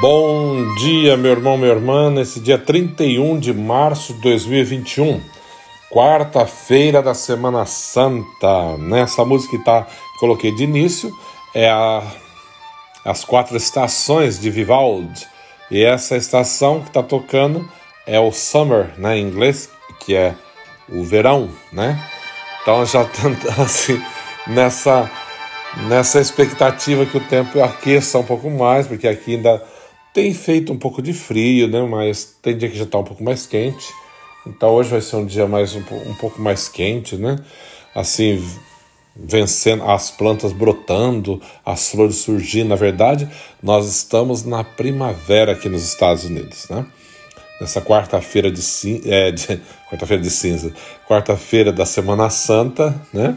[0.00, 5.20] Bom dia, meu irmão, minha irmã, nesse dia 31 de março de 2021,
[5.92, 8.78] quarta-feira da Semana Santa.
[8.78, 9.86] Nessa música que tá,
[10.18, 11.14] coloquei de início
[11.54, 12.02] é a,
[13.04, 15.28] As Quatro Estações de Vivaldi.
[15.70, 17.68] E essa estação que está tocando
[18.06, 19.68] é o Summer, né, em inglês,
[20.00, 20.34] que é
[20.88, 22.02] o verão, né?
[22.62, 24.02] Então já tá assim,
[24.46, 25.10] nessa,
[25.88, 29.62] nessa expectativa que o tempo aqueça um pouco mais, porque aqui ainda
[30.12, 31.82] tem feito um pouco de frio, né?
[31.82, 33.86] Mas tem dia que já está um pouco mais quente.
[34.46, 37.38] Então hoje vai ser um dia mais um, um pouco mais quente, né?
[37.94, 38.42] Assim,
[39.14, 42.68] vencendo as plantas brotando, as flores surgindo.
[42.68, 43.28] Na verdade,
[43.62, 46.86] nós estamos na primavera aqui nos Estados Unidos, né?
[47.60, 48.62] Nessa quarta-feira de,
[49.04, 49.46] é, de
[49.90, 50.72] quarta-feira de cinza,
[51.06, 53.36] quarta-feira da Semana Santa, né?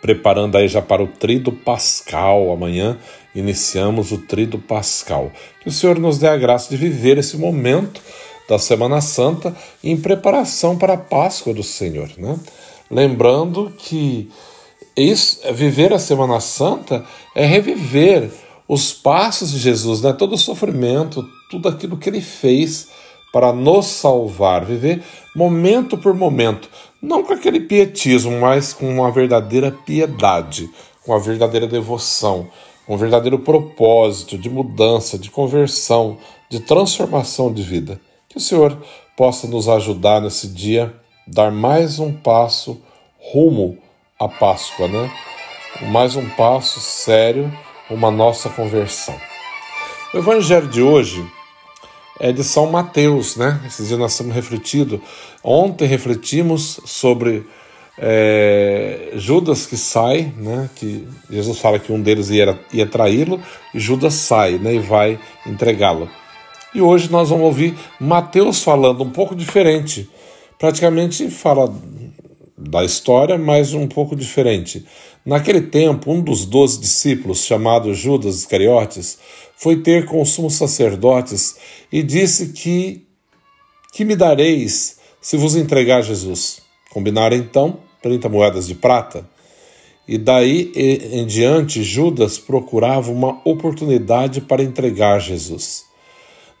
[0.00, 2.50] Preparando aí já para o Trido Pascal.
[2.52, 2.98] Amanhã
[3.34, 5.32] iniciamos o Trido Pascal.
[5.60, 8.00] Que o Senhor nos dê a graça de viver esse momento
[8.48, 9.54] da Semana Santa
[9.84, 12.38] em preparação para a Páscoa do Senhor, né?
[12.90, 14.30] Lembrando que
[14.96, 17.04] isso, viver a Semana Santa
[17.34, 18.30] é reviver
[18.66, 20.12] os passos de Jesus, né?
[20.12, 22.88] Todo o sofrimento, tudo aquilo que ele fez
[23.32, 25.02] para nos salvar, viver
[25.34, 26.68] momento por momento,
[27.00, 30.68] não com aquele pietismo, mas com uma verdadeira piedade,
[31.04, 32.48] com uma verdadeira devoção,
[32.86, 36.18] com um verdadeiro propósito de mudança, de conversão,
[36.48, 38.00] de transformação de vida.
[38.28, 38.76] Que o Senhor
[39.16, 40.94] possa nos ajudar nesse dia,
[41.26, 42.80] dar mais um passo
[43.18, 43.78] rumo
[44.18, 45.10] à Páscoa, né?
[45.90, 47.52] Mais um passo sério,
[47.90, 49.14] uma nossa conversão.
[50.12, 51.24] O Evangelho de hoje
[52.20, 53.60] é de São Mateus, né?
[53.66, 55.00] Esses dias nós estamos refletindo.
[55.42, 57.46] Ontem refletimos sobre
[57.98, 60.68] é, Judas que sai, né?
[60.74, 63.40] Que Jesus fala que um deles ia, ia traí-lo
[63.74, 64.74] e Judas sai, né?
[64.74, 66.08] E vai entregá-lo.
[66.74, 70.08] E hoje nós vamos ouvir Mateus falando um pouco diferente.
[70.58, 71.72] Praticamente fala
[72.56, 74.84] da história, mas um pouco diferente.
[75.24, 79.18] Naquele tempo, um dos doze discípulos, chamado Judas Iscariotes,
[79.58, 81.56] foi ter com os sumos sacerdotes
[81.90, 83.04] e disse que
[83.92, 86.60] que me dareis se vos entregar Jesus.
[86.90, 89.28] Combinaram então 30 moedas de prata.
[90.06, 95.84] E daí em diante, Judas procurava uma oportunidade para entregar Jesus.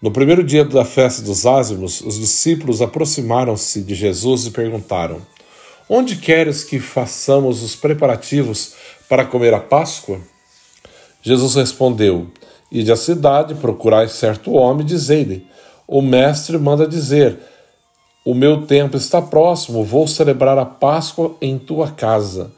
[0.02, 5.20] No primeiro dia da festa dos ázimos, os discípulos aproximaram-se de Jesus e perguntaram:
[5.88, 8.74] Onde queres que façamos os preparativos
[9.08, 10.20] para comer a Páscoa?
[11.22, 12.28] Jesus respondeu:
[12.70, 15.46] Ide à cidade, procurai certo homem, dizei-lhe:
[15.86, 17.38] O mestre manda dizer:
[18.24, 22.52] O meu tempo está próximo, vou celebrar a Páscoa em tua casa,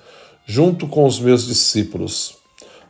[0.45, 2.37] junto com os meus discípulos.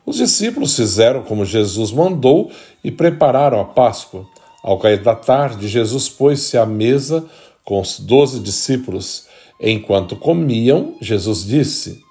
[0.07, 2.51] Os discípulos fizeram como Jesus mandou
[2.83, 4.27] e prepararam a Páscoa.
[4.63, 7.25] Ao cair da tarde, Jesus pôs-se à mesa
[7.65, 9.27] com os doze discípulos.
[9.61, 12.03] Enquanto comiam, Jesus disse: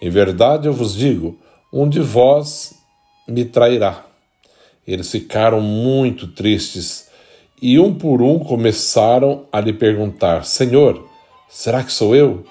[0.00, 1.36] Em verdade eu vos digo,
[1.72, 2.74] um de vós
[3.26, 4.11] me trairá.
[4.86, 7.08] Eles ficaram muito tristes
[7.60, 11.08] e um por um começaram a lhe perguntar: Senhor,
[11.48, 12.44] será que sou eu?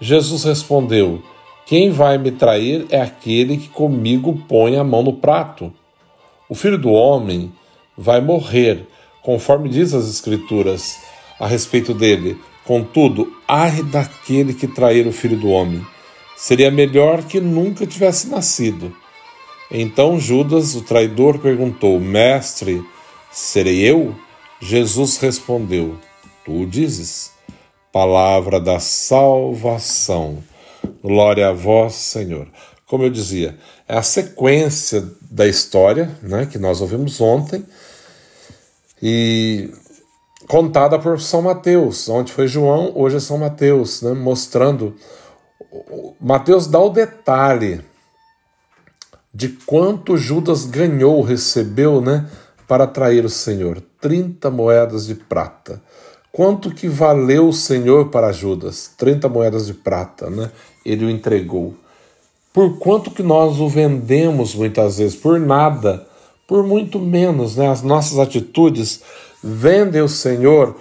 [0.00, 1.22] Jesus respondeu:
[1.66, 5.72] Quem vai me trair é aquele que comigo põe a mão no prato.
[6.48, 7.52] O filho do homem
[7.96, 8.86] vai morrer,
[9.22, 10.98] conforme diz as Escrituras
[11.40, 15.84] a respeito dele Contudo, ai daquele que trair o filho do homem.
[16.36, 18.94] Seria melhor que nunca tivesse nascido.
[19.74, 22.84] Então Judas, o traidor, perguntou: Mestre,
[23.32, 24.14] serei eu?
[24.60, 25.96] Jesus respondeu:
[26.44, 27.32] Tu dizes.
[27.90, 30.42] Palavra da salvação.
[31.02, 32.48] Glória a vós, Senhor.
[32.86, 33.58] Como eu dizia,
[33.88, 37.64] é a sequência da história né, que nós ouvimos ontem.
[39.02, 39.70] E
[40.48, 44.96] contada por São Mateus, onde foi João, hoje é São Mateus, né, mostrando.
[46.20, 47.82] Mateus dá o detalhe
[49.34, 52.28] de quanto Judas ganhou, recebeu, né,
[52.68, 55.80] para atrair o Senhor: 30 moedas de prata.
[56.30, 58.90] Quanto que valeu o Senhor para Judas?
[58.96, 60.50] 30 moedas de prata, né?
[60.84, 61.74] Ele o entregou.
[62.54, 65.14] Por quanto que nós o vendemos muitas vezes?
[65.14, 66.06] Por nada,
[66.46, 67.68] por muito menos, né?
[67.68, 69.02] As nossas atitudes
[69.42, 70.76] vende o Senhor,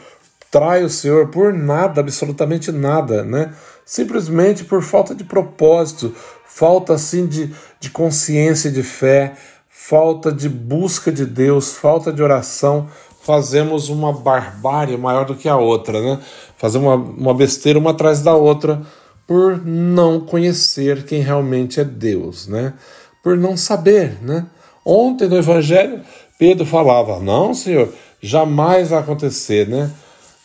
[0.50, 3.54] trai o Senhor por nada, absolutamente nada, né?
[3.92, 6.16] Simplesmente por falta de propósito,
[6.46, 9.34] falta assim de, de consciência e de fé,
[9.70, 12.88] falta de busca de Deus, falta de oração,
[13.22, 16.22] fazemos uma barbárie maior do que a outra, né?
[16.56, 18.82] Fazemos uma, uma besteira uma atrás da outra
[19.28, 22.74] por não conhecer quem realmente é Deus, né?
[23.22, 24.46] Por não saber, né?
[24.86, 26.00] Ontem no Evangelho
[26.40, 27.90] Pedro falava: Não, Senhor,
[28.22, 29.92] jamais vai acontecer, né?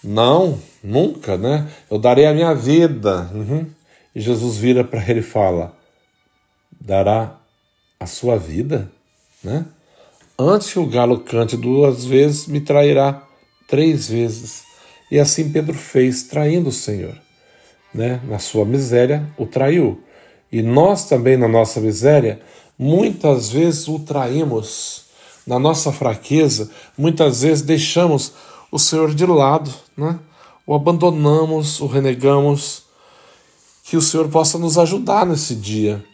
[0.03, 1.69] Não, nunca, né?
[1.91, 3.31] Eu darei a minha vida.
[3.35, 3.67] Uhum.
[4.15, 5.77] E Jesus vira para ele e fala:
[6.81, 7.37] Dará
[7.99, 8.91] a sua vida,
[9.43, 9.65] né?
[10.39, 13.23] Antes que o galo cante duas vezes, me trairá
[13.67, 14.65] três vezes.
[15.11, 17.17] E assim Pedro fez, traindo o Senhor.
[17.95, 18.21] Né?
[18.29, 20.03] Na sua miséria, o traiu.
[20.53, 22.41] E nós também, na nossa miséria,
[22.79, 25.07] muitas vezes o traímos.
[25.47, 28.35] Na nossa fraqueza, muitas vezes deixamos
[28.77, 30.19] o Senhor de lado, né?
[30.67, 32.85] o abandonamos, o renegamos.
[33.83, 36.05] Que o Senhor possa nos ajudar nesse dia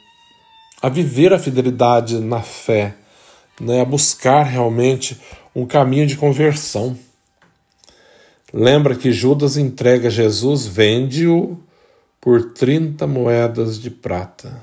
[0.81, 2.95] a viver a fidelidade na fé,
[3.61, 3.81] né?
[3.81, 5.21] a buscar realmente
[5.55, 6.97] um caminho de conversão.
[8.53, 11.59] Lembra que Judas entrega Jesus, vende-o
[12.21, 14.63] por 30 moedas de prata.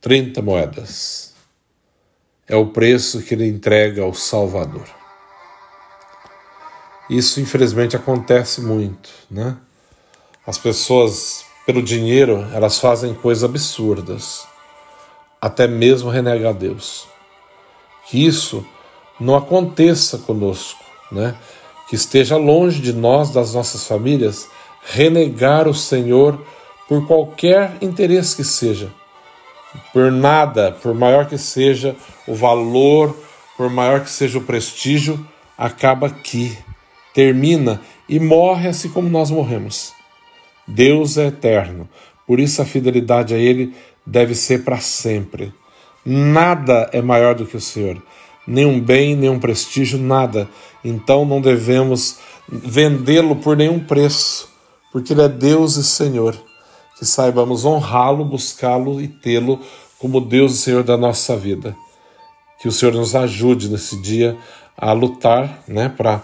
[0.00, 1.34] 30 moedas.
[2.48, 4.97] É o preço que ele entrega ao Salvador.
[7.08, 9.56] Isso, infelizmente, acontece muito, né?
[10.46, 14.46] As pessoas, pelo dinheiro, elas fazem coisas absurdas,
[15.40, 17.06] até mesmo renegar Deus.
[18.06, 18.66] Que isso
[19.18, 21.34] não aconteça conosco, né?
[21.88, 24.48] Que esteja longe de nós, das nossas famílias,
[24.84, 26.38] renegar o Senhor
[26.88, 28.90] por qualquer interesse que seja,
[29.92, 31.94] por nada, por maior que seja
[32.26, 33.14] o valor,
[33.56, 35.26] por maior que seja o prestígio,
[35.56, 36.56] acaba aqui,
[37.14, 39.92] termina e morre assim como nós morremos.
[40.66, 41.88] Deus é eterno,
[42.26, 43.74] por isso a fidelidade a Ele
[44.04, 45.52] deve ser para sempre.
[46.04, 48.02] Nada é maior do que o Senhor,
[48.46, 50.48] nenhum bem, nenhum prestígio, nada.
[50.84, 52.18] Então não devemos
[52.48, 54.48] vendê-lo por nenhum preço,
[54.92, 56.38] porque Ele é Deus e Senhor
[56.98, 59.60] que saibamos honrá-lo, buscá-lo e tê-lo
[59.98, 61.76] como Deus e Senhor da nossa vida.
[62.60, 64.36] Que o Senhor nos ajude nesse dia
[64.76, 66.20] a lutar, né, para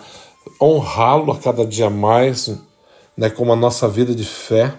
[0.61, 2.55] honrá-lo a cada dia mais,
[3.17, 4.75] né, como a nossa vida de fé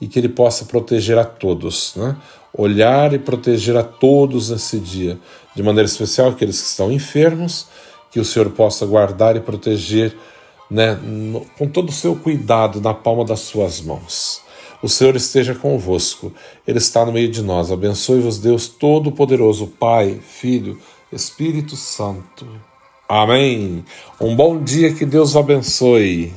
[0.00, 2.16] e que ele possa proteger a todos, né?
[2.52, 5.18] Olhar e proteger a todos nesse dia,
[5.54, 7.68] de maneira especial aqueles que estão enfermos,
[8.10, 10.16] que o Senhor possa guardar e proteger,
[10.70, 14.40] né, no, com todo o seu cuidado na palma das suas mãos.
[14.82, 16.32] O Senhor esteja convosco,
[16.66, 17.70] Ele está no meio de nós.
[17.70, 20.80] Abençoe-vos, Deus Todo-Poderoso, Pai, Filho,
[21.12, 22.46] Espírito Santo.
[23.10, 23.84] Amém.
[24.20, 26.32] Um bom dia, que Deus abençoe.